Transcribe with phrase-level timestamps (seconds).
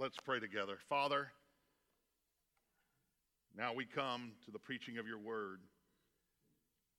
[0.00, 0.78] Let's pray together.
[0.88, 1.30] Father,
[3.54, 5.60] now we come to the preaching of your word.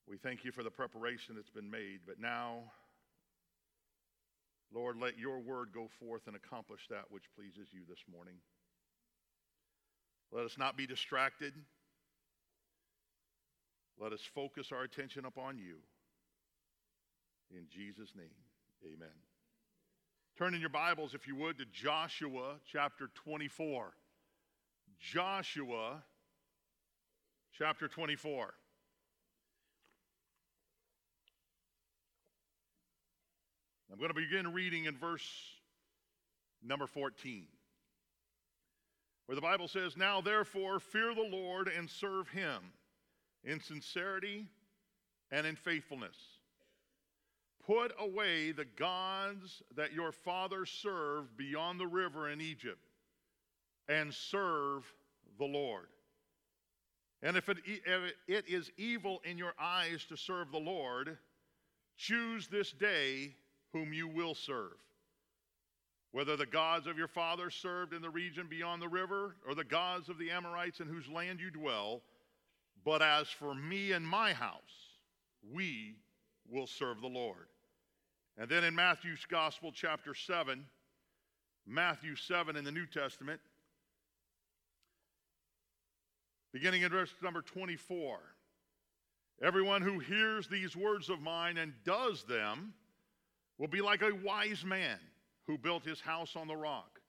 [0.07, 2.59] We thank you for the preparation that's been made, but now,
[4.71, 8.35] Lord, let your word go forth and accomplish that which pleases you this morning.
[10.31, 11.55] Let us not be distracted.
[13.99, 15.77] Let us focus our attention upon you.
[17.49, 18.29] In Jesus' name,
[18.85, 19.30] amen.
[20.37, 23.91] Turn in your Bibles, if you would, to Joshua chapter 24.
[24.99, 26.01] Joshua
[27.57, 28.53] chapter 24.
[33.91, 35.27] I'm going to begin reading in verse
[36.63, 37.45] number 14,
[39.25, 42.61] where the Bible says, Now therefore fear the Lord and serve him
[43.43, 44.47] in sincerity
[45.29, 46.15] and in faithfulness.
[47.65, 52.79] Put away the gods that your father served beyond the river in Egypt
[53.87, 54.83] and serve
[55.37, 55.87] the Lord.
[57.21, 61.17] And if it, if it is evil in your eyes to serve the Lord,
[61.97, 63.35] choose this day
[63.73, 64.73] whom you will serve.
[66.13, 69.63] Whether the gods of your fathers served in the region beyond the river, or the
[69.63, 72.01] gods of the Amorites in whose land you dwell,
[72.83, 74.97] but as for me and my house,
[75.53, 75.95] we
[76.49, 77.47] will serve the Lord.
[78.37, 80.65] And then in Matthew's Gospel, chapter 7,
[81.67, 83.39] Matthew 7 in the New Testament,
[86.53, 88.19] beginning in verse number 24.
[89.43, 92.73] Everyone who hears these words of mine and does them
[93.57, 94.99] will be like a wise man
[95.47, 96.99] who built his house on the rock.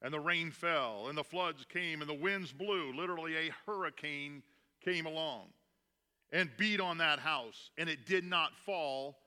[0.00, 2.92] And the rain fell, and the floods came, and the winds blew.
[2.92, 4.42] Literally, a hurricane
[4.84, 5.46] came along
[6.32, 9.18] and beat on that house, and it did not fall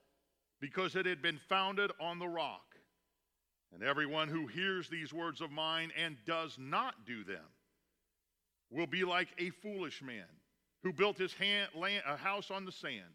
[0.66, 2.76] because it had been founded on the rock.
[3.72, 7.46] And everyone who hears these words of mine and does not do them
[8.72, 10.26] will be like a foolish man
[10.82, 13.14] who built his hand, land, a house on the sand.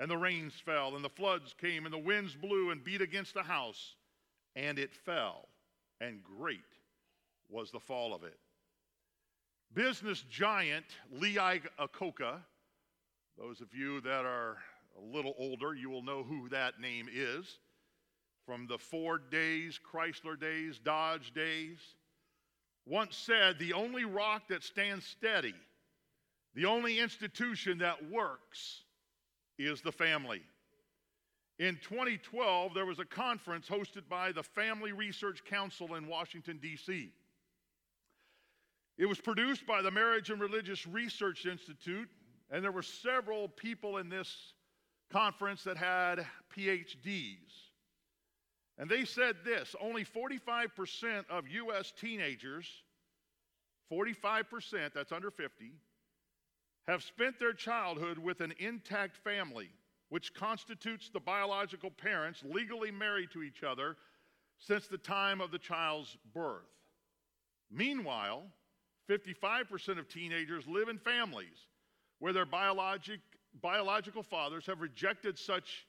[0.00, 3.34] And the rains fell, and the floods came, and the winds blew and beat against
[3.34, 3.94] the house,
[4.56, 5.46] and it fell,
[6.00, 6.58] and great
[7.48, 8.38] was the fall of it.
[9.74, 12.38] Business giant Lee Iacocca,
[13.38, 14.56] those of you that are
[15.00, 17.58] a little older, you will know who that name is.
[18.46, 21.78] From the Ford days, Chrysler days, Dodge days,
[22.86, 25.54] once said the only rock that stands steady,
[26.54, 28.82] the only institution that works,
[29.58, 30.42] is the family.
[31.58, 37.12] In 2012, there was a conference hosted by the Family Research Council in Washington, D.C.
[38.96, 42.08] It was produced by the Marriage and Religious Research Institute,
[42.50, 44.54] and there were several people in this
[45.12, 46.26] conference that had
[46.56, 47.36] PhDs.
[48.78, 51.92] And they said this only 45% of U.S.
[52.00, 52.66] teenagers,
[53.92, 55.72] 45%, that's under 50,
[56.88, 59.68] have spent their childhood with an intact family,
[60.08, 63.96] which constitutes the biological parents legally married to each other
[64.58, 66.62] since the time of the child's birth.
[67.70, 68.42] Meanwhile,
[69.08, 71.66] 55% of teenagers live in families
[72.18, 73.20] where their biologic,
[73.60, 75.86] biological fathers have rejected such,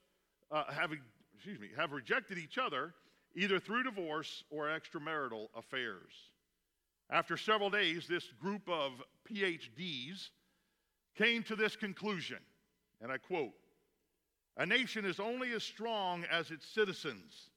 [0.51, 0.91] uh, have,
[1.35, 2.94] excuse me, have rejected each other
[3.35, 6.11] either through divorce or extramarital affairs.
[7.09, 8.94] After several days, this group of
[9.29, 10.29] PhDs
[11.17, 12.39] came to this conclusion,
[13.01, 13.53] and I quote
[14.57, 17.49] A nation is only as strong as its citizens,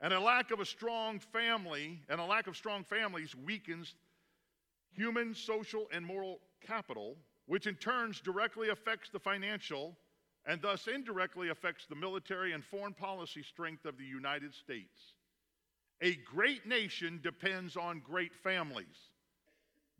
[0.00, 3.94] and a lack of a strong family and a lack of strong families weakens
[4.92, 7.16] human, social, and moral capital,
[7.50, 9.96] which in turns directly affects the financial
[10.46, 15.14] and thus indirectly affects the military and foreign policy strength of the United States.
[16.00, 19.10] A great nation depends on great families,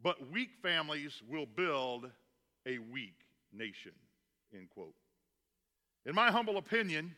[0.01, 2.09] but weak families will build
[2.67, 3.17] a weak
[3.53, 3.95] nation.
[4.55, 4.95] End quote.
[6.07, 7.17] In my humble opinion,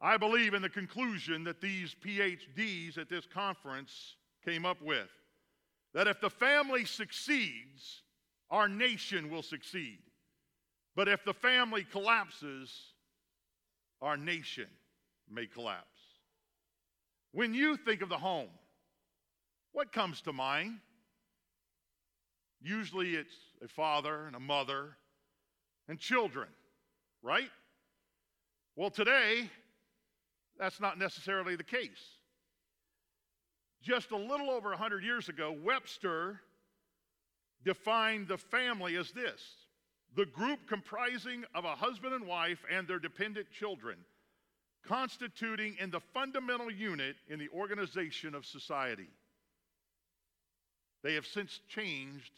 [0.00, 5.10] I believe in the conclusion that these PhDs at this conference came up with
[5.94, 8.02] that if the family succeeds,
[8.50, 9.98] our nation will succeed.
[10.94, 12.72] But if the family collapses,
[14.00, 14.68] our nation
[15.30, 15.84] may collapse.
[17.32, 18.48] When you think of the home,
[19.72, 20.78] what comes to mind?
[22.62, 24.96] Usually it's a father and a mother
[25.88, 26.48] and children,
[27.22, 27.50] right?
[28.74, 29.50] Well, today,
[30.58, 32.18] that's not necessarily the case.
[33.82, 36.40] Just a little over 100 years ago, Webster
[37.66, 39.42] defined the family as this
[40.14, 43.98] the group comprising of a husband and wife and their dependent children,
[44.82, 49.10] constituting in the fundamental unit in the organization of society.
[51.02, 52.32] They have since changed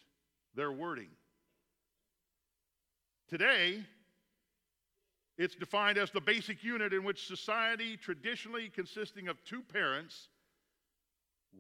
[0.57, 1.11] their wording.
[3.29, 3.85] Today,
[5.37, 10.29] it's defined as the basic unit in which society, traditionally consisting of two parents,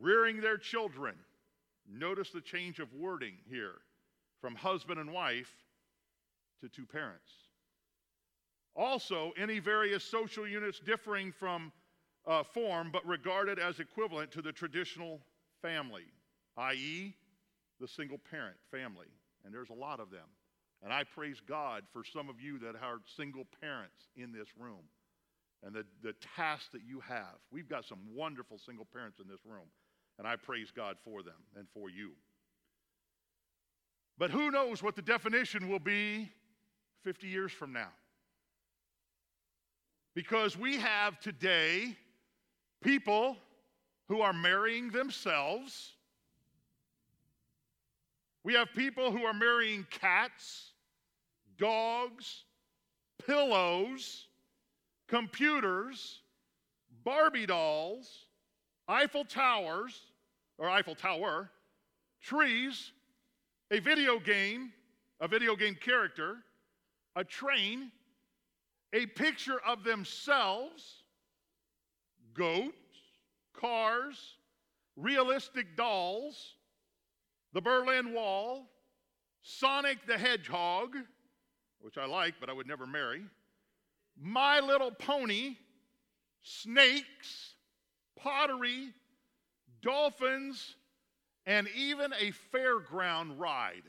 [0.00, 1.14] rearing their children.
[1.90, 3.76] Notice the change of wording here
[4.40, 5.52] from husband and wife
[6.60, 7.30] to two parents.
[8.76, 11.72] Also, any various social units differing from
[12.26, 15.20] uh, form but regarded as equivalent to the traditional
[15.62, 16.04] family,
[16.58, 17.14] i.e.,
[17.80, 19.08] the single parent family.
[19.44, 20.26] And there's a lot of them.
[20.82, 24.84] And I praise God for some of you that are single parents in this room
[25.64, 27.34] and the, the task that you have.
[27.50, 29.66] We've got some wonderful single parents in this room,
[30.18, 32.10] and I praise God for them and for you.
[34.18, 36.30] But who knows what the definition will be
[37.04, 37.90] 50 years from now?
[40.14, 41.96] Because we have today
[42.82, 43.36] people
[44.08, 45.92] who are marrying themselves
[48.48, 50.70] we have people who are marrying cats,
[51.58, 52.44] dogs,
[53.26, 54.26] pillows,
[55.06, 56.20] computers,
[57.04, 58.24] Barbie dolls,
[58.88, 60.00] Eiffel Towers,
[60.56, 61.50] or Eiffel Tower,
[62.22, 62.92] trees,
[63.70, 64.72] a video game,
[65.20, 66.38] a video game character,
[67.14, 67.92] a train,
[68.92, 71.02] a picture of themselves,
[72.32, 72.76] goats,
[73.52, 74.36] cars,
[74.96, 76.54] realistic dolls,
[77.52, 78.70] the Berlin Wall,
[79.42, 80.96] Sonic the Hedgehog,
[81.80, 83.22] which I like, but I would never marry,
[84.20, 85.56] My Little Pony,
[86.42, 87.47] snakes,
[88.18, 88.92] pottery,
[89.82, 90.76] dolphins,
[91.46, 93.84] and even a fairground ride.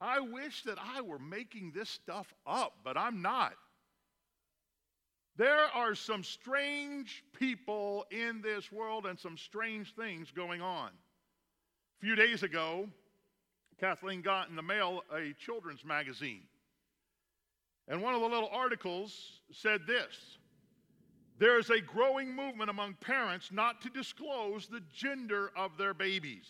[0.00, 3.52] I wish that I were making this stuff up, but I'm not.
[5.36, 10.88] There are some strange people in this world and some strange things going on.
[10.88, 12.88] A few days ago,
[13.78, 16.42] Kathleen got in the mail a children's magazine.
[17.88, 20.38] And one of the little articles said this
[21.40, 26.46] There is a growing movement among parents not to disclose the gender of their babies.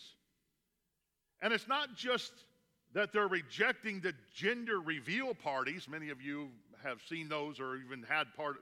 [1.41, 2.33] And it's not just
[2.93, 5.87] that they're rejecting the gender reveal parties.
[5.87, 6.49] Many of you
[6.83, 8.57] have seen those or even had part,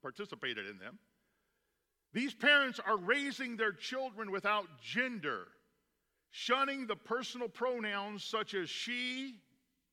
[0.00, 0.98] participated in them.
[2.14, 5.48] These parents are raising their children without gender
[6.30, 9.34] shunning the personal pronouns such as she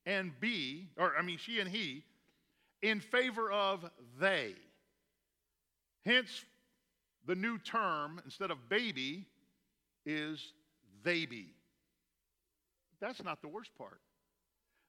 [0.06, 2.04] and be, or I mean, she and he,
[2.82, 3.88] in favor of
[4.20, 4.56] they.
[6.06, 6.46] Hence,
[7.26, 9.26] the new term, instead of baby,
[10.06, 10.54] is
[11.04, 11.54] be.
[13.00, 14.00] That's not the worst part.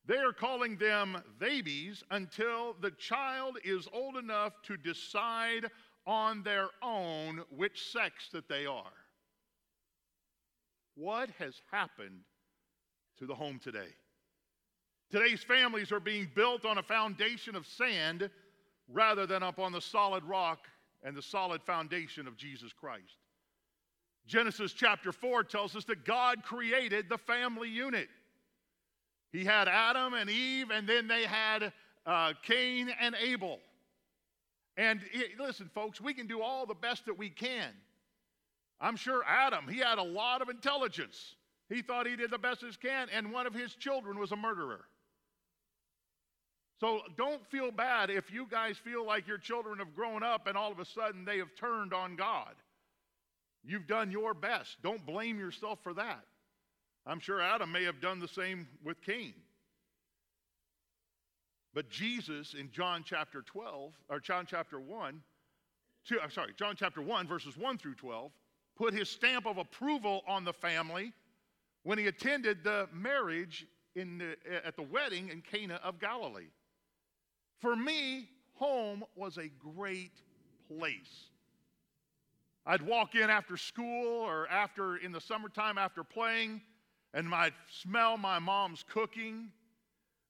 [0.05, 5.71] They are calling them babies until the child is old enough to decide
[6.07, 8.93] on their own which sex that they are.
[10.95, 12.21] What has happened
[13.19, 13.95] to the home today?
[15.11, 18.29] Today's families are being built on a foundation of sand
[18.89, 20.67] rather than upon the solid rock
[21.03, 23.17] and the solid foundation of Jesus Christ.
[24.27, 28.09] Genesis chapter 4 tells us that God created the family unit.
[29.33, 31.73] He had Adam and Eve, and then they had
[32.07, 33.59] uh, Cain and Abel.
[34.77, 37.71] And it, listen, folks, we can do all the best that we can.
[38.81, 41.37] I'm sure Adam, he had a lot of intelligence.
[41.69, 44.37] He thought he did the best he can, and one of his children was a
[44.37, 44.85] murderer.
[46.83, 50.57] So don't feel bad if you guys feel like your children have grown up and
[50.57, 52.57] all of a sudden they have turned on God.
[53.63, 54.79] You've done your best.
[54.83, 56.25] Don't blame yourself for that.
[57.07, 59.33] I'm sure Adam may have done the same with Cain.
[61.73, 65.23] But Jesus in John chapter 12, or John chapter 1,
[66.05, 68.33] two, I'm sorry, John chapter 1, verses 1 through 12,
[68.77, 71.13] put his stamp of approval on the family
[71.85, 74.37] when he attended the marriage in the,
[74.67, 76.49] at the wedding in Cana of Galilee.
[77.63, 80.21] For me, home was a great
[80.69, 81.31] place.
[82.67, 86.61] I'd walk in after school or after in the summertime after playing,
[87.15, 89.49] and I'd smell my mom's cooking.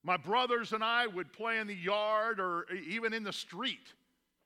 [0.05, 3.95] My brothers and I would play in the yard or even in the street.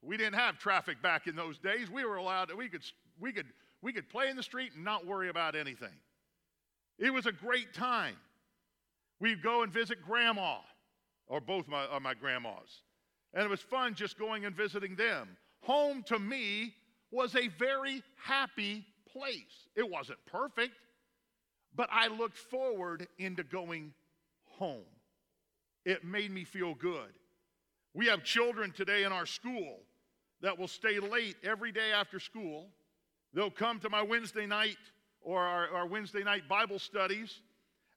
[0.00, 1.90] We didn't have traffic back in those days.
[1.90, 2.82] We were allowed, we could,
[3.20, 3.46] we could
[3.82, 5.92] we could play in the street and not worry about anything.
[6.98, 8.16] It was a great time.
[9.20, 10.56] We'd go and visit grandma,
[11.26, 12.82] or both my, uh, my grandmas.
[13.34, 15.36] And it was fun just going and visiting them.
[15.62, 16.74] Home to me
[17.10, 19.68] was a very happy place.
[19.74, 20.74] It wasn't perfect,
[21.74, 23.92] but I looked forward into going
[24.44, 24.84] home.
[25.84, 27.12] It made me feel good.
[27.94, 29.78] We have children today in our school
[30.42, 32.68] that will stay late every day after school
[33.36, 34.78] They'll come to my Wednesday night
[35.20, 37.42] or our, our Wednesday night Bible studies,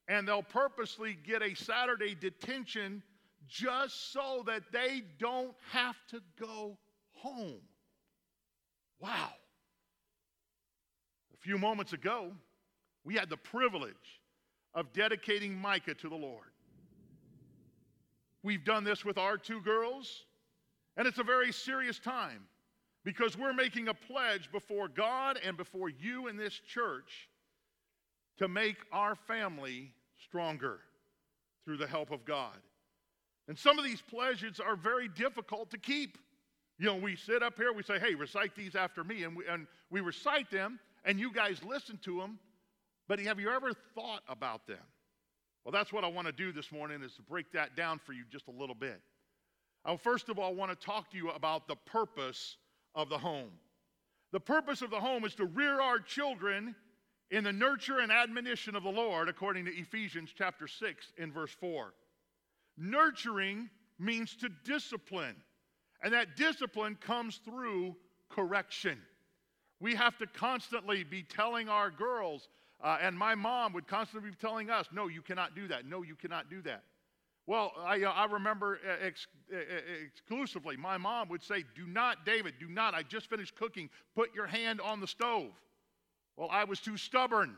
[0.09, 3.01] and they'll purposely get a Saturday detention
[3.49, 6.77] just so that they don't have to go
[7.13, 7.59] home.
[8.99, 9.29] Wow.
[11.33, 12.31] A few moments ago,
[13.03, 14.21] we had the privilege
[14.73, 16.45] of dedicating Micah to the Lord.
[18.43, 20.25] We've done this with our two girls,
[20.95, 22.43] and it's a very serious time
[23.03, 27.29] because we're making a pledge before God and before you in this church
[28.37, 30.79] to make our family stronger
[31.65, 32.57] through the help of God.
[33.49, 36.19] And some of these pleasures are very difficult to keep.
[36.77, 39.47] You know, we sit up here, we say, hey, recite these after me, and we,
[39.47, 42.37] and we recite them, and you guys listen to them,
[43.07, 44.77] but have you ever thought about them?
[45.65, 48.13] Well, that's what I want to do this morning is to break that down for
[48.13, 49.01] you just a little bit.
[49.83, 52.55] I first of all want to talk to you about the purpose
[52.93, 53.49] of the home.
[54.31, 56.75] The purpose of the home is to rear our children
[57.31, 61.51] in the nurture and admonition of the Lord, according to Ephesians chapter 6 in verse
[61.59, 61.93] 4.
[62.79, 63.69] Nurturing
[63.99, 65.35] means to discipline,
[66.01, 67.95] and that discipline comes through
[68.29, 68.97] correction.
[69.81, 72.47] We have to constantly be telling our girls,
[72.81, 75.85] uh, and my mom would constantly be telling us, no, you cannot do that.
[75.85, 76.83] No, you cannot do that.
[77.49, 79.57] Well, I, uh, I remember uh, ex- uh,
[80.05, 82.93] exclusively, my mom would say, Do not, David, do not.
[82.93, 83.89] I just finished cooking.
[84.15, 85.49] Put your hand on the stove.
[86.37, 87.57] Well, I was too stubborn.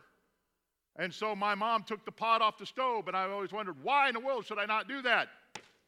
[0.98, 4.10] And so my mom took the pot off the stove, and I always wondered, why
[4.10, 5.29] in the world should I not do that?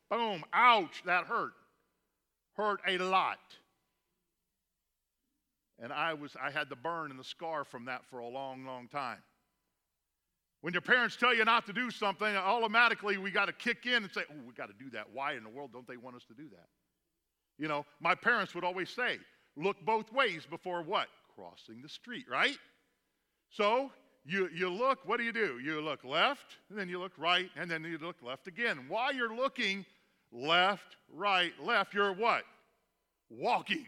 [0.10, 1.54] Boom, ouch, that hurt.
[2.56, 3.40] Hurt a lot.
[5.82, 8.66] And I was I had the burn and the scar from that for a long,
[8.66, 9.18] long time.
[10.62, 14.04] When your parents tell you not to do something, automatically we got to kick in
[14.04, 15.08] and say, oh, we got to do that.
[15.12, 16.68] Why in the world don't they want us to do that?
[17.58, 19.18] You know, my parents would always say,
[19.58, 21.08] look both ways before what?
[21.36, 22.58] Crossing the street, right?
[23.50, 23.92] So
[24.26, 25.60] you, you look, what do you do?
[25.60, 28.86] You look left, and then you look right, and then you look left again.
[28.88, 29.86] While you're looking
[30.32, 32.44] left, right, left, you're what?
[33.30, 33.86] Walking.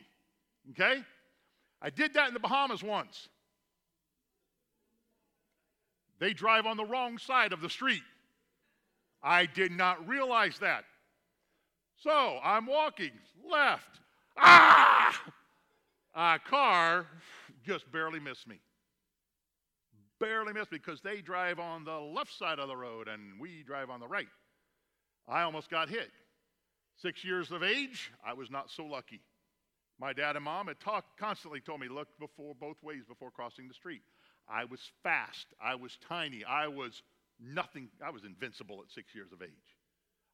[0.71, 1.03] Okay?
[1.81, 3.29] I did that in the Bahamas once.
[6.19, 8.03] They drive on the wrong side of the street.
[9.23, 10.83] I did not realize that.
[11.97, 13.11] So I'm walking
[13.49, 13.99] left.
[14.37, 15.21] Ah!
[16.13, 17.07] A car
[17.65, 18.59] just barely missed me
[20.19, 23.89] barely missed because they drive on the left side of the road and we drive
[23.89, 24.27] on the right.
[25.27, 26.11] I almost got hit.
[26.97, 29.21] Six years of age, I was not so lucky.
[29.99, 33.67] My dad and mom had talked, constantly told me, look before both ways before crossing
[33.67, 34.01] the street.
[34.47, 35.47] I was fast.
[35.63, 36.43] I was tiny.
[36.43, 37.01] I was
[37.39, 37.89] nothing.
[38.05, 39.49] I was invincible at six years of age.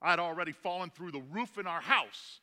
[0.01, 2.41] I had already fallen through the roof in our house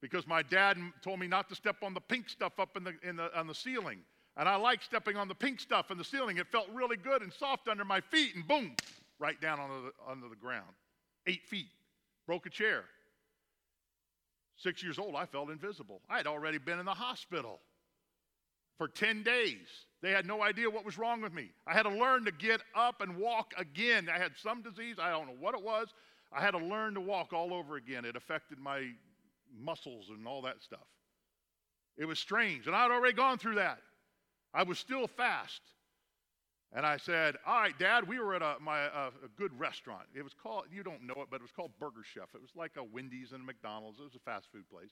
[0.00, 2.94] because my dad told me not to step on the pink stuff up in the,
[3.02, 4.00] in the, on the ceiling.
[4.38, 6.36] And I like stepping on the pink stuff in the ceiling.
[6.36, 8.76] It felt really good and soft under my feet, and boom,
[9.18, 10.70] right down onto the, the ground.
[11.26, 11.66] Eight feet.
[12.24, 12.84] Broke a chair.
[14.56, 16.00] Six years old, I felt invisible.
[16.08, 17.58] I had already been in the hospital
[18.76, 19.66] for 10 days.
[20.02, 21.50] They had no idea what was wrong with me.
[21.66, 24.08] I had to learn to get up and walk again.
[24.08, 25.88] I had some disease, I don't know what it was.
[26.32, 28.04] I had to learn to walk all over again.
[28.04, 28.90] It affected my
[29.58, 30.86] muscles and all that stuff.
[31.96, 33.80] It was strange, and I'd already gone through that.
[34.54, 35.60] I was still fast.
[36.72, 40.02] And I said, All right, Dad, we were at a, my, a, good restaurant.
[40.14, 42.28] It was called, you don't know it, but it was called Burger Chef.
[42.34, 43.98] It was like a Wendy's and a McDonald's.
[44.00, 44.90] It was a fast food place.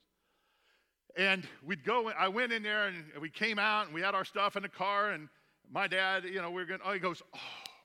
[1.16, 4.24] And we'd go, I went in there and we came out and we had our
[4.24, 5.12] stuff in the car.
[5.12, 5.28] And
[5.70, 7.38] my dad, you know, we are going, oh, he goes, Oh,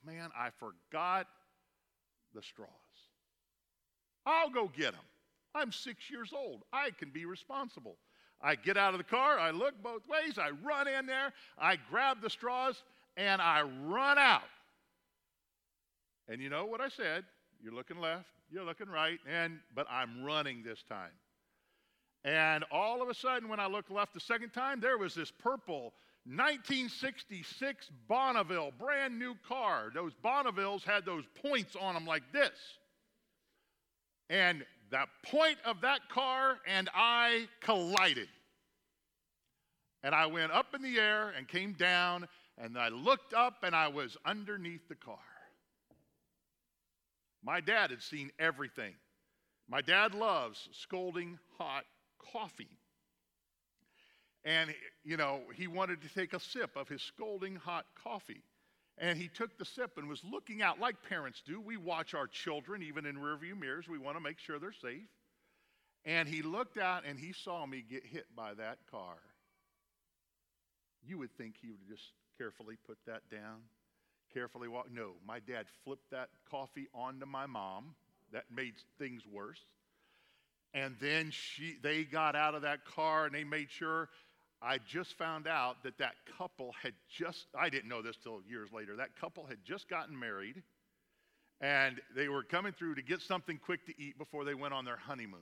[0.05, 1.27] man, I forgot
[2.33, 2.69] the straws.
[4.25, 5.03] I'll go get them.
[5.53, 6.63] I'm six years old.
[6.71, 7.97] I can be responsible.
[8.43, 11.77] I get out of the car, I look both ways, I run in there, I
[11.89, 12.81] grab the straws,
[13.17, 14.41] and I run out.
[16.27, 17.23] And you know what I said?
[17.61, 21.11] You're looking left, you're looking right, and but I'm running this time.
[22.23, 25.31] And all of a sudden, when I looked left the second time, there was this
[25.31, 25.93] purple
[26.25, 29.91] 1966 Bonneville, brand new car.
[29.93, 32.51] Those Bonnevilles had those points on them like this.
[34.29, 38.27] And the point of that car and I collided.
[40.03, 43.75] And I went up in the air and came down, and I looked up and
[43.75, 45.17] I was underneath the car.
[47.43, 48.93] My dad had seen everything.
[49.69, 51.85] My dad loves scolding hot
[52.33, 52.67] coffee.
[54.43, 58.43] And, you know, he wanted to take a sip of his scolding hot coffee.
[58.97, 61.59] And he took the sip and was looking out like parents do.
[61.59, 63.87] We watch our children, even in rearview mirrors.
[63.87, 65.07] We want to make sure they're safe.
[66.05, 69.17] And he looked out and he saw me get hit by that car.
[71.03, 73.61] You would think he would just carefully put that down,
[74.33, 74.87] carefully walk.
[74.91, 77.95] No, my dad flipped that coffee onto my mom.
[78.31, 79.59] That made things worse.
[80.73, 84.09] And then she, they got out of that car and they made sure.
[84.61, 88.69] I just found out that that couple had just, I didn't know this till years
[88.71, 90.61] later, that couple had just gotten married
[91.61, 94.83] and they were coming through to get something quick to eat before they went on
[94.83, 95.39] their honeymoon.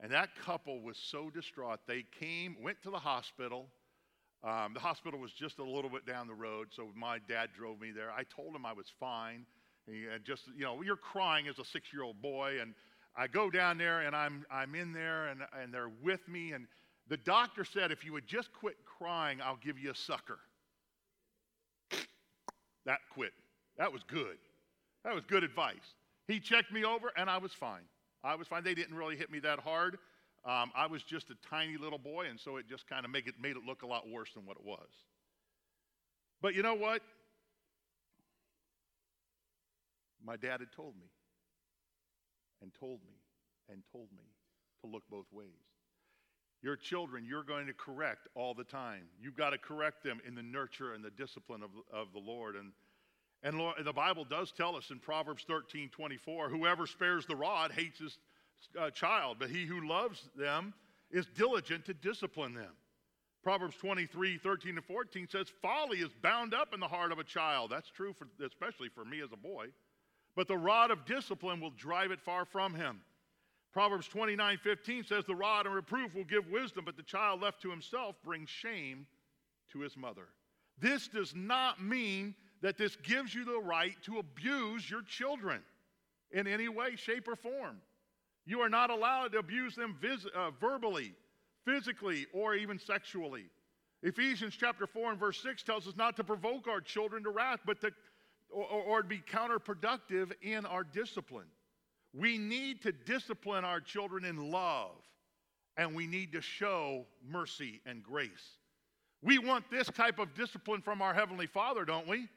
[0.00, 1.80] And that couple was so distraught.
[1.86, 3.66] They came, went to the hospital.
[4.44, 7.80] Um, the hospital was just a little bit down the road, so my dad drove
[7.80, 8.10] me there.
[8.10, 9.46] I told him I was fine.
[9.86, 12.58] And just, you know, you're crying as a six year old boy.
[12.60, 12.74] And
[13.16, 16.52] I go down there and I'm, I'm in there and, and they're with me.
[16.52, 16.66] And
[17.08, 20.38] the doctor said, if you would just quit crying, I'll give you a sucker.
[22.84, 23.32] That quit.
[23.78, 24.38] That was good.
[25.04, 25.94] That was good advice.
[26.26, 27.82] He checked me over and I was fine.
[28.24, 28.64] I was fine.
[28.64, 29.98] They didn't really hit me that hard.
[30.44, 33.26] Um, I was just a tiny little boy, and so it just kind of made
[33.26, 34.88] it, made it look a lot worse than what it was.
[36.40, 37.02] But you know what?
[40.24, 41.06] My dad had told me,
[42.62, 43.14] and told me,
[43.68, 44.22] and told me
[44.82, 45.46] to look both ways.
[46.62, 49.02] Your children, you're going to correct all the time.
[49.20, 52.56] You've got to correct them in the nurture and the discipline of, of the Lord.
[52.56, 52.72] And,
[53.42, 57.72] and Lord, the Bible does tell us in Proverbs 13 24, whoever spares the rod
[57.72, 58.18] hates his
[58.78, 60.72] uh, child, but he who loves them
[61.10, 62.72] is diligent to discipline them.
[63.42, 67.24] Proverbs 23 13 and 14 says, Folly is bound up in the heart of a
[67.24, 67.70] child.
[67.70, 69.66] That's true, for, especially for me as a boy.
[70.34, 73.00] But the rod of discipline will drive it far from him.
[73.72, 77.60] Proverbs 29 15 says, The rod and reproof will give wisdom, but the child left
[77.62, 79.06] to himself brings shame
[79.72, 80.28] to his mother.
[80.78, 85.62] This does not mean that this gives you the right to abuse your children
[86.32, 87.80] in any way, shape, or form.
[88.44, 91.14] You are not allowed to abuse them vis- uh, verbally,
[91.64, 93.44] physically, or even sexually.
[94.02, 97.60] Ephesians chapter 4 and verse 6 tells us not to provoke our children to wrath,
[97.66, 97.90] but to,
[98.50, 101.46] or, or to be counterproductive in our discipline.
[102.16, 104.96] We need to discipline our children in love,
[105.76, 108.56] and we need to show mercy and grace.
[109.22, 112.28] We want this type of discipline from our Heavenly Father, don't we?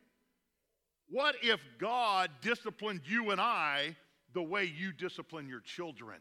[1.08, 3.96] What if God disciplined you and I
[4.34, 6.20] the way you discipline your children?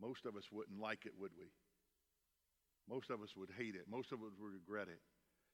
[0.00, 1.46] Most of us wouldn't like it, would we?
[2.88, 3.86] Most of us would hate it.
[3.90, 5.00] Most of us would regret it.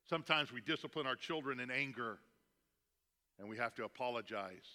[0.09, 2.19] Sometimes we discipline our children in anger
[3.39, 4.67] and we have to apologize.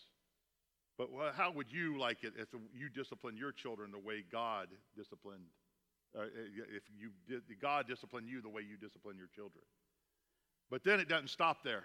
[0.98, 5.44] But how would you like it if you disciplined your children the way God disciplined,
[6.18, 6.24] uh,
[6.76, 9.64] if you did, God disciplined you the way you discipline your children?
[10.72, 11.84] But then it doesn't stop there.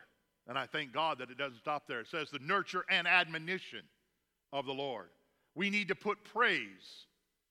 [0.48, 2.00] And I thank God that it doesn't stop there.
[2.00, 3.82] It says the nurture and admonition
[4.52, 5.08] of the Lord.
[5.54, 7.06] We need to put praise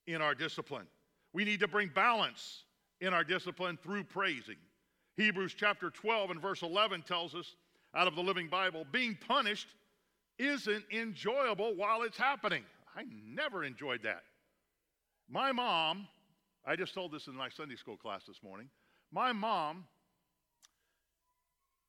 [0.08, 0.88] in our discipline.
[1.34, 2.64] We need to bring balance
[3.00, 4.58] in our discipline through praising.
[5.16, 7.56] Hebrews chapter 12 and verse 11 tells us
[7.96, 9.68] out of the Living Bible being punished
[10.42, 12.64] isn't enjoyable while it's happening.
[12.96, 14.24] I never enjoyed that.
[15.30, 16.08] My mom,
[16.66, 18.68] I just told this in my Sunday school class this morning.
[19.12, 19.86] My mom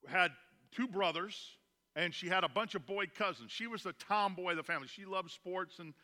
[0.07, 0.33] had
[0.71, 1.57] two brothers,
[1.97, 3.51] and she had a bunch of boy cousins.
[3.51, 4.89] She was the tomboy of the family.
[4.89, 5.95] She loved sports and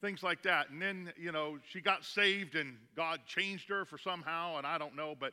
[0.00, 0.70] things like that.
[0.70, 4.76] And then, you know, she got saved and God changed her for somehow, and I
[4.76, 5.32] don't know, but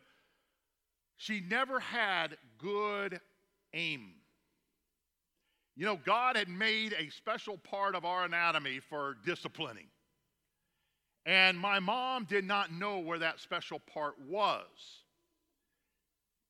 [1.18, 3.20] she never had good
[3.74, 4.14] aim.
[5.76, 9.88] You know, God had made a special part of our anatomy for disciplining.
[11.26, 14.66] And my mom did not know where that special part was.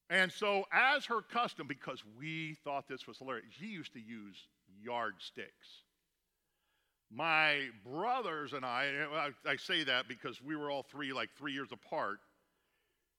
[0.10, 4.36] And so, as her custom, because we thought this was hilarious, she used to use
[4.82, 5.84] yardsticks.
[7.12, 11.70] My brothers and I, I, say that because we were all three, like three years
[11.72, 12.20] apart.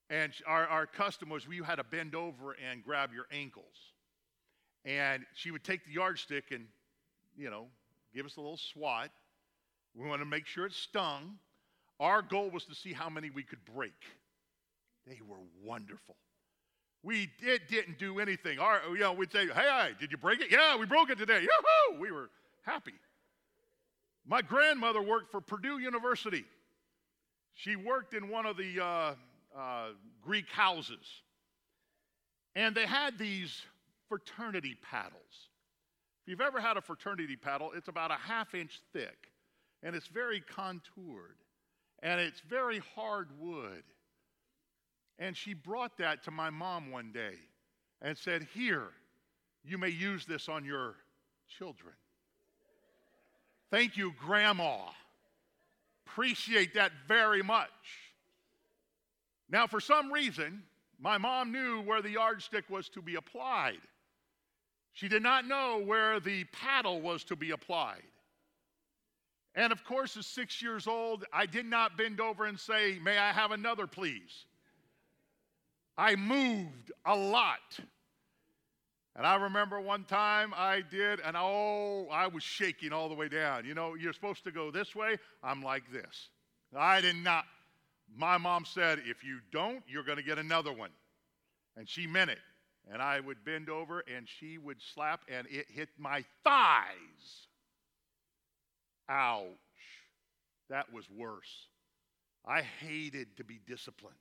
[0.09, 3.95] And our, our custom was we had to bend over and grab your ankles.
[4.85, 6.66] And she would take the yardstick and,
[7.37, 7.66] you know,
[8.14, 9.11] give us a little swat.
[9.95, 11.38] We wanted to make sure it stung.
[11.99, 13.93] Our goal was to see how many we could break.
[15.07, 16.16] They were wonderful.
[17.03, 18.59] We did, didn't do anything.
[18.59, 20.51] Our, you know, we'd say, hey, did you break it?
[20.51, 21.40] Yeah, we broke it today.
[21.40, 22.01] Yahoo!
[22.01, 22.31] We were
[22.62, 22.95] happy.
[24.27, 26.45] My grandmother worked for Purdue University.
[27.55, 29.14] She worked in one of the uh,
[29.59, 29.87] uh,
[30.23, 31.05] Greek houses.
[32.55, 33.62] And they had these
[34.11, 35.49] fraternity paddles.
[36.23, 39.31] If you've ever had a fraternity paddle, it's about a half inch thick.
[39.83, 41.38] And it's very contoured.
[42.03, 43.85] And it's very hard wood.
[45.18, 47.37] And she brought that to my mom one day
[48.03, 48.88] and said, Here,
[49.64, 50.96] you may use this on your
[51.59, 51.94] children.
[53.70, 54.79] Thank you, Grandma.
[56.07, 57.70] Appreciate that very much.
[59.49, 60.64] Now, for some reason,
[61.03, 63.81] My mom knew where the yardstick was to be applied.
[64.92, 68.03] She did not know where the paddle was to be applied.
[69.55, 73.18] And of course, at six years old, I did not bend over and say, May
[73.18, 74.46] I have another, please?
[75.98, 77.79] I moved a lot.
[79.16, 83.29] And I remember one time I did, and oh, I was shaking all the way
[83.29, 83.64] down.
[83.66, 85.18] You know, you're supposed to go this way.
[85.42, 86.29] I'm like this.
[86.76, 87.44] I did not.
[88.16, 90.90] My mom said, if you don't, you're going to get another one.
[91.76, 92.38] And she meant it.
[92.88, 97.47] And I would bend over, and she would slap, and it hit my thighs.
[99.09, 99.47] Ouch.
[100.69, 101.69] That was worse.
[102.47, 104.16] I hated to be disciplined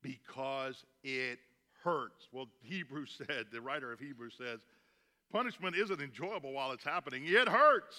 [0.00, 1.38] because it
[1.82, 2.28] hurts.
[2.32, 4.60] Well, Hebrews said, the writer of Hebrews says,
[5.30, 7.96] punishment isn't enjoyable while it's happening, it hurts.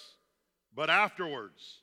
[0.76, 1.82] But afterwards,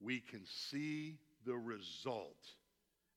[0.00, 2.36] we can see the result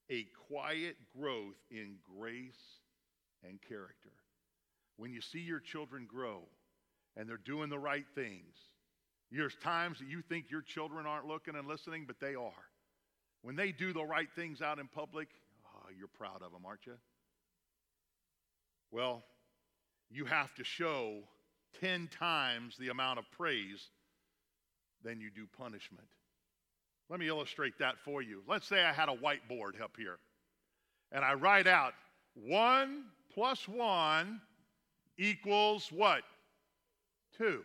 [0.10, 2.77] a quiet growth in grace
[3.44, 4.12] and character.
[4.98, 6.44] When you see your children grow
[7.16, 8.56] and they're doing the right things,
[9.32, 12.52] there's times that you think your children aren't looking and listening, but they are.
[13.42, 15.28] When they do the right things out in public,
[15.76, 16.96] oh, you're proud of them, aren't you?
[18.92, 19.24] Well,
[20.10, 21.20] you have to show
[21.82, 23.90] 10 times the amount of praise
[25.04, 26.08] than you do punishment.
[27.10, 28.44] Let me illustrate that for you.
[28.48, 30.18] Let's say I had a whiteboard up here,
[31.12, 31.94] and I write out
[32.36, 34.42] 1 plus 1
[35.18, 36.24] equals what?
[37.38, 37.64] 2.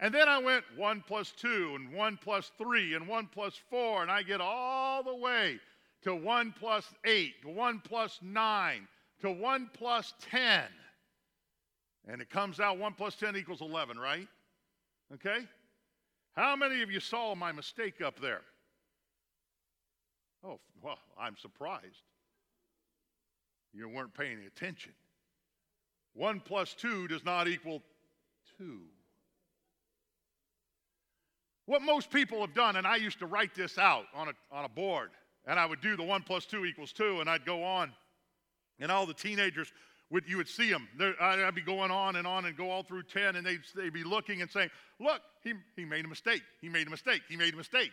[0.00, 4.02] And then I went 1 plus 2, and 1 plus 3, and 1 plus 4,
[4.02, 5.58] and I get all the way
[6.02, 8.88] to 1 plus 8, to 1 plus 9,
[9.20, 10.62] to 1 plus 10.
[12.06, 14.28] And it comes out 1 plus 10 equals 11, right?
[15.14, 15.46] Okay?
[16.36, 18.42] How many of you saw my mistake up there?
[20.44, 22.04] Oh, well, I'm surprised.
[23.72, 24.92] You weren't paying attention.
[26.14, 27.82] 1 plus 2 does not equal
[28.58, 28.80] 2.
[31.66, 34.64] What most people have done, and I used to write this out on a, on
[34.64, 35.10] a board,
[35.46, 37.92] and I would do the 1 plus 2 equals 2, and I'd go on.
[38.80, 39.72] And all the teenagers,
[40.10, 40.88] would, you would see them.
[41.20, 44.04] I'd be going on and on and go all through 10, and they'd, they'd be
[44.04, 46.42] looking and saying, Look, he, he made a mistake.
[46.60, 47.22] He made a mistake.
[47.28, 47.90] He made a mistake.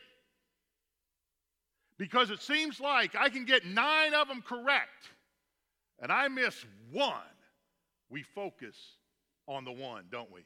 [1.98, 5.10] Because it seems like I can get nine of them correct,
[6.00, 7.14] and I miss one.
[8.10, 8.76] We focus
[9.48, 10.42] on the one, don't we?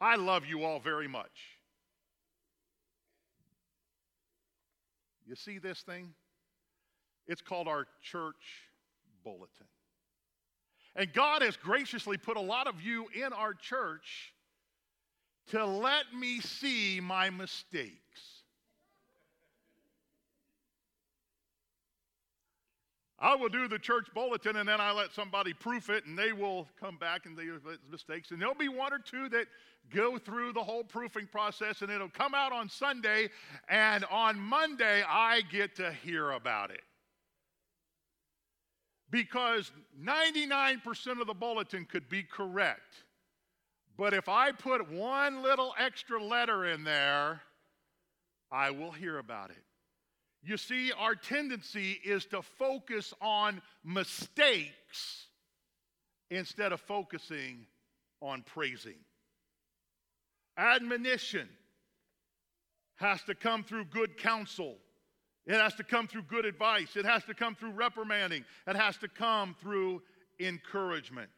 [0.00, 1.58] I love you all very much.
[5.26, 6.14] You see this thing?
[7.26, 8.64] It's called our church
[9.22, 9.66] bulletin.
[10.96, 14.32] And God has graciously put a lot of you in our church
[15.50, 17.92] to let me see my mistakes.
[23.20, 26.32] I will do the church bulletin and then I let somebody proof it and they
[26.32, 28.30] will come back and they have mistakes.
[28.30, 29.46] And there'll be one or two that
[29.92, 33.28] go through the whole proofing process and it'll come out on Sunday
[33.68, 36.82] and on Monday I get to hear about it
[39.10, 43.04] because 99% of the bulletin could be correct.
[43.96, 47.42] But if I put one little extra letter in there,
[48.50, 49.64] I will hear about it.
[50.42, 55.26] You see, our tendency is to focus on mistakes
[56.30, 57.66] instead of focusing
[58.22, 58.98] on praising.
[60.56, 61.48] Admonition
[62.96, 64.76] has to come through good counsel
[65.48, 66.94] it has to come through good advice.
[66.94, 68.44] It has to come through reprimanding.
[68.66, 70.02] It has to come through
[70.38, 71.30] encouragement.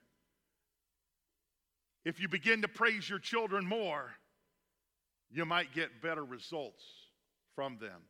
[2.04, 4.10] If you begin to praise your children more,
[5.30, 6.82] you might get better results
[7.54, 8.02] from them.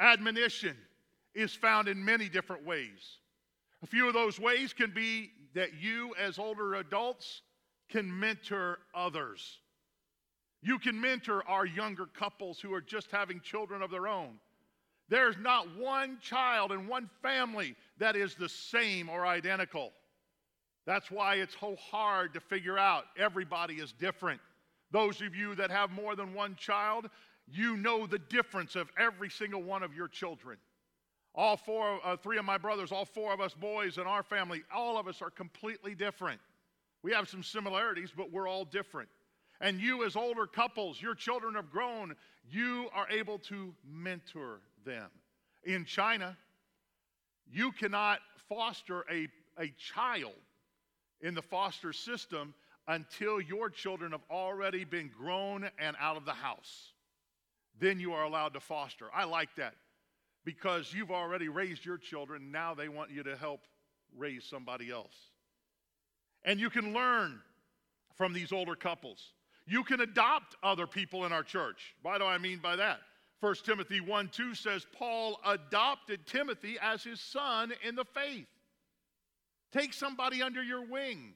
[0.00, 0.76] Admonition
[1.34, 3.18] is found in many different ways.
[3.82, 7.42] A few of those ways can be that you, as older adults,
[7.88, 9.58] can mentor others.
[10.62, 14.38] You can mentor our younger couples who are just having children of their own.
[15.08, 19.92] There's not one child in one family that is the same or identical.
[20.86, 23.04] That's why it's so hard to figure out.
[23.18, 24.40] Everybody is different.
[24.92, 27.08] Those of you that have more than one child,
[27.52, 30.58] you know the difference of every single one of your children.
[31.34, 34.62] All four, uh, three of my brothers, all four of us boys in our family,
[34.74, 36.40] all of us are completely different.
[37.02, 39.08] We have some similarities, but we're all different.
[39.60, 42.16] And you, as older couples, your children have grown,
[42.50, 45.08] you are able to mentor them.
[45.64, 46.36] In China,
[47.52, 50.32] you cannot foster a, a child
[51.20, 52.54] in the foster system
[52.88, 56.92] until your children have already been grown and out of the house.
[57.80, 59.06] Then you are allowed to foster.
[59.12, 59.74] I like that.
[60.44, 62.50] because you've already raised your children.
[62.50, 63.60] Now they want you to help
[64.16, 65.14] raise somebody else.
[66.44, 67.40] And you can learn
[68.16, 69.32] from these older couples.
[69.66, 71.94] You can adopt other people in our church.
[72.02, 73.00] What do I mean by that?
[73.40, 78.46] 1 Timothy 1 2 says, Paul adopted Timothy as his son in the faith.
[79.72, 81.34] Take somebody under your wing.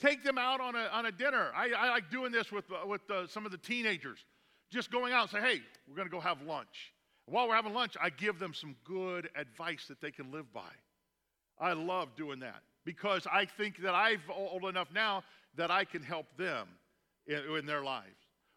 [0.00, 1.50] Take them out on a, on a dinner.
[1.54, 4.24] I, I like doing this with, with uh, some of the teenagers.
[4.70, 6.92] Just going out and say, hey, we're going to go have lunch.
[7.26, 10.70] While we're having lunch, I give them some good advice that they can live by.
[11.58, 15.22] I love doing that because I think that I'm old enough now
[15.56, 16.68] that I can help them
[17.26, 18.08] in, in their lives.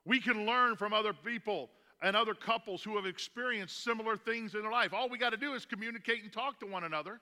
[0.05, 1.69] We can learn from other people
[2.01, 4.93] and other couples who have experienced similar things in their life.
[4.93, 7.19] All we got to do is communicate and talk to one another.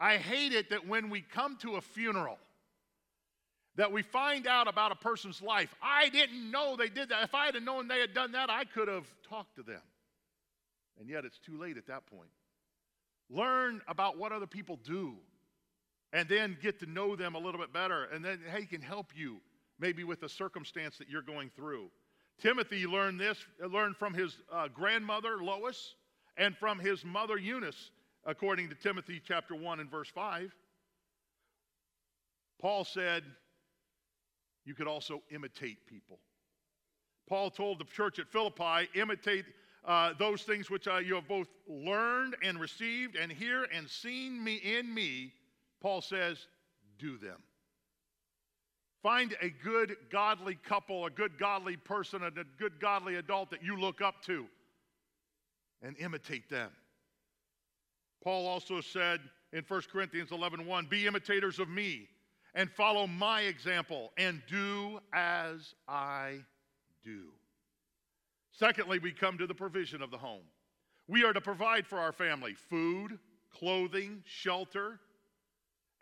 [0.00, 2.38] I hate it that when we come to a funeral,
[3.78, 5.72] that we find out about a person's life.
[5.80, 7.22] I didn't know they did that.
[7.22, 9.80] If I had known they had done that, I could have talked to them.
[11.00, 12.28] And yet it's too late at that point.
[13.30, 15.14] Learn about what other people do
[16.12, 18.04] and then get to know them a little bit better.
[18.12, 19.36] And then, hey, can help you
[19.78, 21.88] maybe with a circumstance that you're going through.
[22.42, 25.94] Timothy learned this, learned from his uh, grandmother, Lois,
[26.36, 27.92] and from his mother, Eunice,
[28.24, 30.52] according to Timothy chapter 1 and verse 5.
[32.60, 33.22] Paul said,
[34.68, 36.18] you could also imitate people.
[37.26, 39.46] Paul told the church at Philippi, imitate
[39.84, 44.44] uh, those things which uh, you have both learned and received and hear and seen
[44.44, 45.32] me in me.
[45.80, 46.46] Paul says,
[46.98, 47.38] do them.
[49.02, 53.80] Find a good, godly couple, a good, godly person, a good, godly adult that you
[53.80, 54.46] look up to
[55.80, 56.70] and imitate them.
[58.22, 59.20] Paul also said
[59.54, 62.08] in 1 Corinthians 11 1, Be imitators of me
[62.58, 66.40] and follow my example and do as I
[67.04, 67.28] do.
[68.50, 70.42] Secondly, we come to the provision of the home.
[71.06, 73.20] We are to provide for our family food,
[73.56, 74.98] clothing, shelter,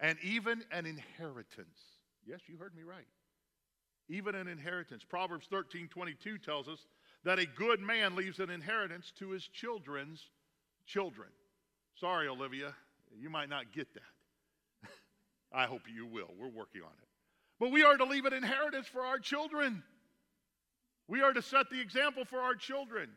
[0.01, 1.79] and even an inheritance.
[2.27, 3.07] Yes, you heard me right.
[4.09, 5.05] Even an inheritance.
[5.07, 6.87] Proverbs 13 22 tells us
[7.23, 10.31] that a good man leaves an inheritance to his children's
[10.87, 11.29] children.
[12.01, 12.75] Sorry, Olivia,
[13.15, 14.03] you might not get that.
[15.53, 16.31] I hope you will.
[16.39, 17.09] We're working on it.
[17.59, 19.83] But we are to leave an inheritance for our children.
[21.09, 23.11] We are to set the example for our children.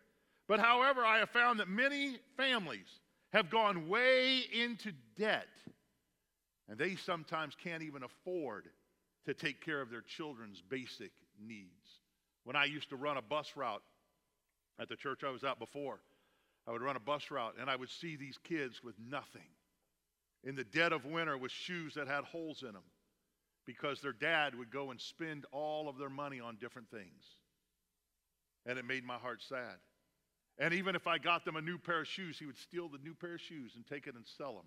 [0.48, 2.88] But however, I have found that many families
[3.34, 5.48] have gone way into debt,
[6.68, 8.70] and they sometimes can't even afford
[9.26, 12.00] to take care of their children's basic needs.
[12.46, 13.84] When I used to run a bus route
[14.80, 16.00] at the church I was at before,
[16.68, 19.50] I would run a bus route and I would see these kids with nothing
[20.44, 22.84] in the dead of winter with shoes that had holes in them
[23.66, 27.24] because their dad would go and spend all of their money on different things.
[28.66, 29.76] And it made my heart sad.
[30.58, 32.98] And even if I got them a new pair of shoes, he would steal the
[33.04, 34.66] new pair of shoes and take it and sell them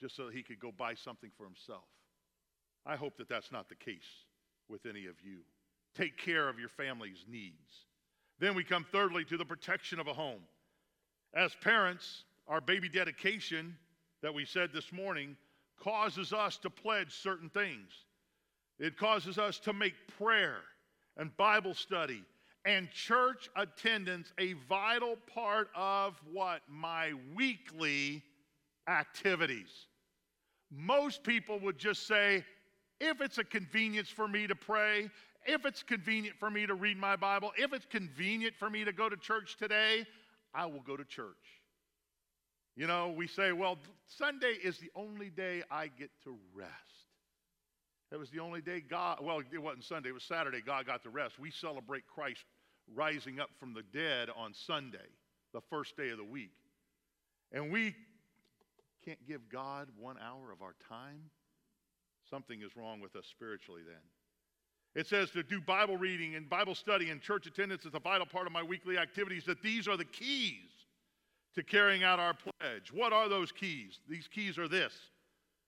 [0.00, 1.84] just so he could go buy something for himself.
[2.86, 4.26] I hope that that's not the case
[4.68, 5.38] with any of you.
[5.96, 7.86] Take care of your family's needs.
[8.38, 10.42] Then we come thirdly to the protection of a home.
[11.34, 13.76] As parents, our baby dedication
[14.24, 15.36] that we said this morning
[15.78, 17.90] causes us to pledge certain things.
[18.78, 20.60] It causes us to make prayer
[21.18, 22.24] and Bible study
[22.64, 26.62] and church attendance a vital part of what?
[26.70, 28.22] My weekly
[28.88, 29.68] activities.
[30.70, 32.46] Most people would just say,
[33.02, 35.10] if it's a convenience for me to pray,
[35.44, 38.92] if it's convenient for me to read my Bible, if it's convenient for me to
[38.94, 40.06] go to church today,
[40.54, 41.63] I will go to church.
[42.76, 46.72] You know, we say, well, Sunday is the only day I get to rest.
[48.10, 51.02] That was the only day God, well, it wasn't Sunday, it was Saturday, God got
[51.04, 51.38] to rest.
[51.38, 52.44] We celebrate Christ
[52.94, 54.98] rising up from the dead on Sunday,
[55.52, 56.52] the first day of the week.
[57.52, 57.94] And we
[59.04, 61.30] can't give God one hour of our time.
[62.28, 65.00] Something is wrong with us spiritually then.
[65.00, 68.26] It says to do Bible reading and Bible study and church attendance is a vital
[68.26, 70.70] part of my weekly activities, that these are the keys
[71.54, 72.92] to carrying out our pledge.
[72.92, 74.00] What are those keys?
[74.08, 74.92] These keys are this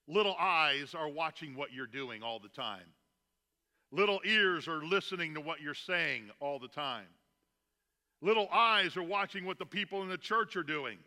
[0.07, 2.85] little eyes are watching what you're doing all the time,
[3.91, 7.07] little ears are listening to what you're saying all the time,
[8.21, 10.97] little eyes are watching what the people in the church are doing.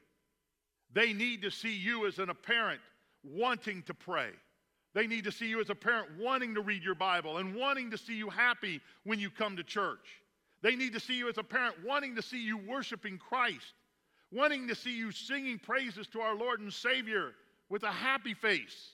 [0.93, 2.81] They need to see you as an, a parent
[3.23, 4.31] wanting to pray.
[4.93, 7.93] They need to see you as a parent wanting to read your Bible and wanting
[7.93, 10.21] to see you happy when you come to church.
[10.63, 13.73] They need to see you as a parent wanting to see you worshiping Christ
[14.33, 17.33] wanting to see you singing praises to our Lord and Savior
[17.69, 18.93] with a happy face.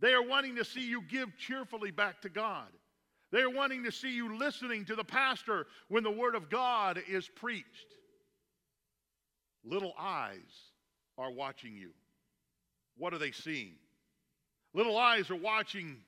[0.00, 2.68] They are wanting to see you give cheerfully back to God.
[3.30, 7.00] They are wanting to see you listening to the pastor when the Word of God
[7.08, 7.66] is preached.
[9.64, 10.72] Little eyes
[11.18, 11.90] are watching you.
[12.96, 13.74] What are they seeing?
[14.72, 15.98] Little eyes are watching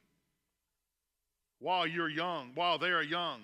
[1.58, 3.40] while you're young, while they are young.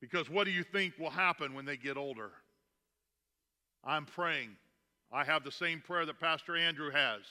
[0.00, 2.30] Because what do you think will happen when they get older?
[3.86, 4.50] I'm praying.
[5.12, 7.22] I have the same prayer that Pastor Andrew has.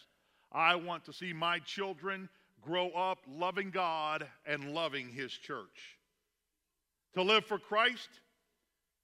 [0.51, 2.29] I want to see my children
[2.61, 5.97] grow up loving God and loving His church.
[7.15, 8.09] To live for Christ,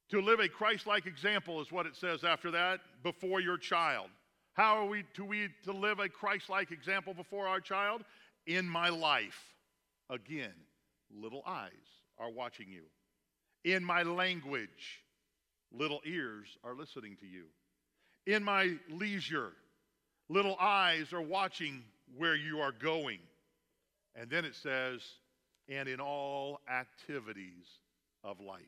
[0.10, 4.08] to live a Christ like example is what it says after that before your child.
[4.54, 8.04] How are we to, we to live a Christ like example before our child?
[8.48, 9.40] In my life.
[10.10, 10.54] Again,
[11.14, 11.72] little eyes
[12.18, 12.84] are watching you.
[13.64, 15.04] In my language,
[15.78, 17.46] little ears are listening to you.
[18.26, 19.54] In my leisure,
[20.30, 21.84] little eyes are watching
[22.18, 23.20] where you are going.
[24.16, 25.02] And then it says,
[25.70, 27.66] and in all activities
[28.24, 28.62] of life.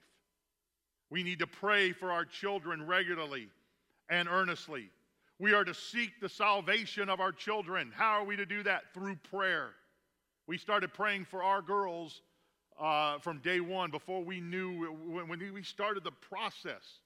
[1.10, 3.50] We need to pray for our children regularly
[4.10, 4.90] and earnestly.
[5.40, 7.92] We are to seek the salvation of our children.
[7.94, 8.84] How are we to do that?
[8.94, 9.72] Through prayer.
[10.48, 12.22] We started praying for our girls
[12.80, 17.00] uh, from day one before we knew, when, when we started the process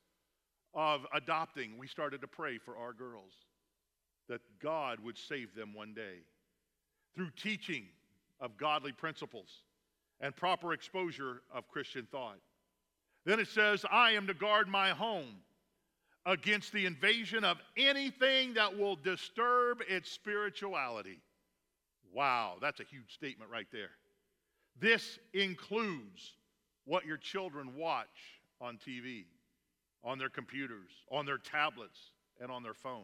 [0.74, 3.32] of adopting, we started to pray for our girls
[4.30, 6.20] that God would save them one day.
[7.16, 7.86] Through teaching
[8.40, 9.50] of godly principles
[10.20, 12.38] and proper exposure of Christian thought.
[13.26, 15.38] Then it says, I am to guard my home
[16.26, 21.20] against the invasion of anything that will disturb its spirituality.
[22.14, 23.92] Wow, that's a huge statement right there.
[24.80, 26.34] This includes
[26.86, 28.08] what your children watch
[28.62, 29.26] on TV,
[30.04, 33.04] on their computers, on their tablets, and on their phones.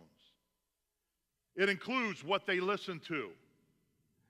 [1.56, 3.30] It includes what they listen to.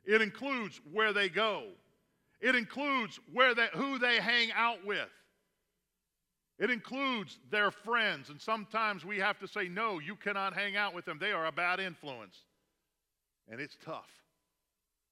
[0.06, 1.63] It includes where they go.
[2.41, 5.10] It includes where they, who they hang out with.
[6.60, 8.29] It includes their friends.
[8.29, 11.17] And sometimes we have to say, no, you cannot hang out with them.
[11.19, 12.38] They are a bad influence.
[13.49, 14.10] And it's tough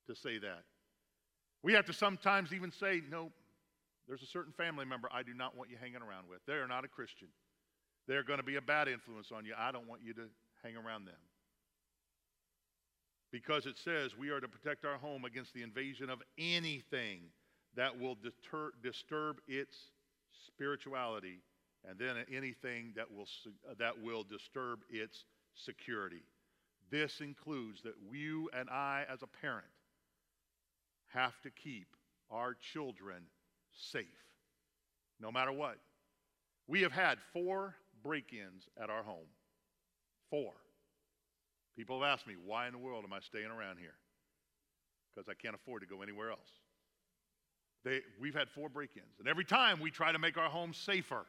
[0.07, 0.63] to say that.
[1.63, 3.31] We have to sometimes even say, no,
[4.07, 6.39] there's a certain family member I do not want you hanging around with.
[6.47, 7.27] They are not a Christian.
[8.07, 9.53] They're going to be a bad influence on you.
[9.57, 10.23] I don't want you to
[10.63, 11.15] hang around them.
[13.31, 17.21] Because it says we are to protect our home against the invasion of anything
[17.75, 19.77] that will deter, disturb its
[20.47, 21.39] spirituality
[21.87, 23.27] and then anything that will,
[23.79, 26.23] that will disturb its security.
[26.91, 29.67] This includes that you and I, as a parent,
[31.13, 31.87] have to keep
[32.29, 33.23] our children
[33.71, 34.05] safe,
[35.19, 35.77] no matter what.
[36.67, 39.27] We have had four break ins at our home.
[40.29, 40.53] Four.
[41.75, 43.95] People have asked me, why in the world am I staying around here?
[45.13, 46.49] Because I can't afford to go anywhere else.
[47.83, 50.73] They, we've had four break ins, and every time we try to make our home
[50.73, 51.25] safer.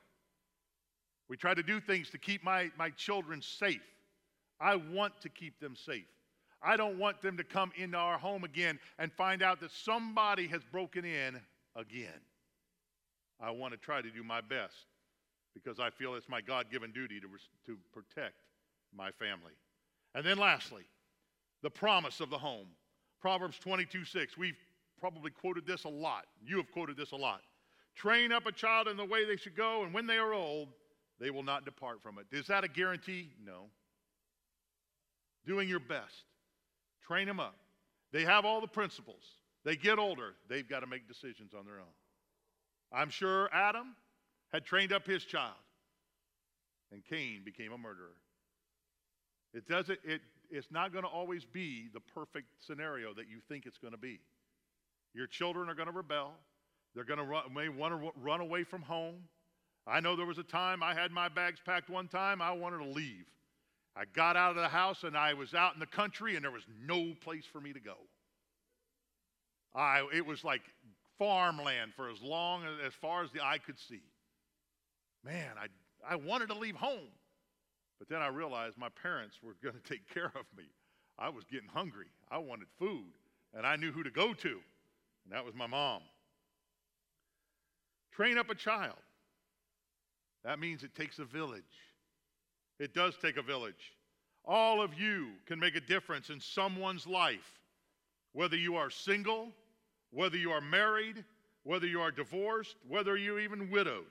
[1.29, 3.81] We try to do things to keep my, my children safe.
[4.61, 6.05] I want to keep them safe.
[6.63, 10.47] I don't want them to come into our home again and find out that somebody
[10.49, 11.41] has broken in
[11.75, 12.21] again.
[13.41, 14.75] I want to try to do my best
[15.55, 17.27] because I feel it's my God given duty to,
[17.67, 18.37] to protect
[18.95, 19.53] my family.
[20.15, 20.85] And then lastly,
[21.63, 22.69] the promise of the home.
[23.21, 24.37] Proverbs 22 6.
[24.37, 24.59] We've
[24.99, 26.27] probably quoted this a lot.
[26.45, 27.43] You have quoted this a lot.
[27.95, 30.69] Train up a child in the way they should go, and when they are old,
[31.21, 32.27] they will not depart from it.
[32.37, 33.31] Is that a guarantee?
[33.45, 33.67] No.
[35.45, 36.25] Doing your best
[37.07, 37.57] train them up.
[38.13, 39.25] They have all the principles.
[39.65, 41.95] They get older, they've got to make decisions on their own.
[42.93, 43.95] I'm sure Adam
[44.53, 45.55] had trained up his child,
[46.91, 48.17] and Cain became a murderer.
[49.55, 53.67] It doesn't, it, it's not going to always be the perfect scenario that you think
[53.67, 54.21] it's going to be.
[55.15, 56.33] Your children are going to rebel.
[56.95, 59.17] They're going to run, may want to run away from home.
[59.87, 62.79] I know there was a time I had my bags packed one time, I wanted
[62.79, 63.25] to leave.
[63.97, 66.51] I got out of the house and I was out in the country and there
[66.51, 67.97] was no place for me to go.
[69.75, 70.63] I, it was like
[71.19, 74.03] farmland for as long as, as far as the eye could see.
[75.25, 77.11] Man, I, I wanted to leave home.
[77.99, 80.65] But then I realized my parents were going to take care of me.
[81.19, 82.09] I was getting hungry.
[82.31, 83.13] I wanted food.
[83.55, 84.49] And I knew who to go to.
[84.49, 86.01] And that was my mom.
[88.13, 88.99] Train up a child.
[90.45, 91.63] That means it takes a village.
[92.83, 93.93] It does take a village.
[94.45, 97.61] All of you can make a difference in someone's life,
[98.33, 99.53] whether you are single,
[100.11, 101.25] whether you are married,
[101.63, 104.11] whether you are divorced, whether you're even widowed.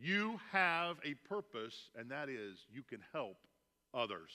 [0.00, 3.36] You have a purpose, and that is you can help
[3.94, 4.30] others.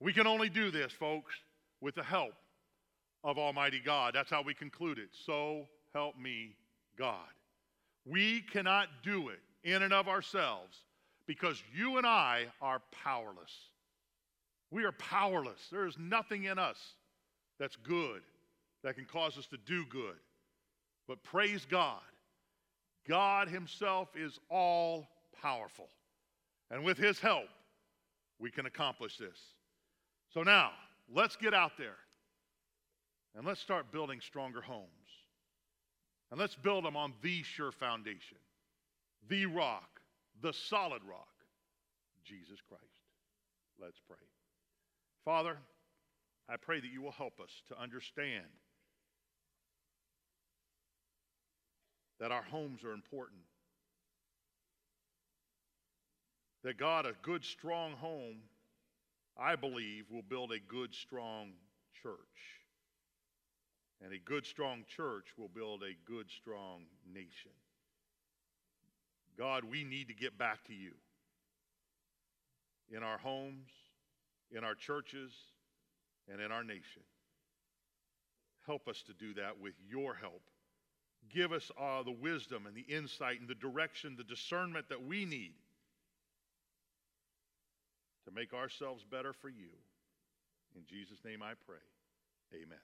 [0.00, 1.32] We can only do this, folks,
[1.80, 2.34] with the help
[3.22, 4.14] of Almighty God.
[4.16, 5.10] That's how we conclude it.
[5.12, 6.56] So help me,
[6.98, 7.28] God.
[8.04, 10.85] We cannot do it in and of ourselves
[11.26, 13.52] because you and I are powerless.
[14.70, 15.68] We are powerless.
[15.70, 16.78] There is nothing in us
[17.58, 18.22] that's good
[18.82, 20.16] that can cause us to do good.
[21.08, 22.00] But praise God,
[23.08, 25.08] God Himself is all
[25.40, 25.88] powerful.
[26.70, 27.48] And with His help,
[28.38, 29.38] we can accomplish this.
[30.32, 30.72] So now,
[31.12, 31.96] let's get out there
[33.36, 34.90] and let's start building stronger homes.
[36.30, 38.38] And let's build them on the sure foundation,
[39.28, 39.95] the rock,
[40.42, 41.28] the solid rock,
[42.24, 42.82] Jesus Christ.
[43.80, 44.16] Let's pray.
[45.24, 45.56] Father,
[46.48, 48.46] I pray that you will help us to understand
[52.20, 53.40] that our homes are important.
[56.64, 58.36] That God, a good, strong home,
[59.38, 61.52] I believe, will build a good, strong
[62.02, 62.16] church.
[64.02, 66.82] And a good, strong church will build a good, strong
[67.12, 67.52] nation.
[69.38, 70.92] God, we need to get back to you
[72.94, 73.68] in our homes,
[74.50, 75.32] in our churches,
[76.30, 77.02] and in our nation.
[78.66, 80.42] Help us to do that with your help.
[81.32, 85.24] Give us uh, the wisdom and the insight and the direction, the discernment that we
[85.24, 85.54] need
[88.26, 89.70] to make ourselves better for you.
[90.74, 91.82] In Jesus' name I pray.
[92.54, 92.78] Amen.